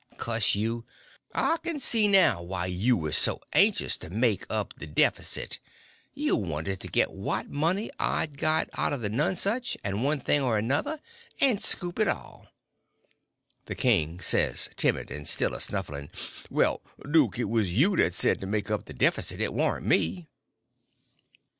[0.17, 0.83] Cuss you,
[1.31, 6.79] I can see now why you was so anxious to make up the deffisit—you wanted
[6.79, 10.99] to get what money I'd got out of the Nonesuch and one thing or another,
[11.39, 12.47] and scoop it all!"
[13.65, 16.09] The king says, timid, and still a snuffling:
[16.49, 16.77] "Why,
[17.07, 20.27] duke, it was you that said make up the deffisit; it warn't me."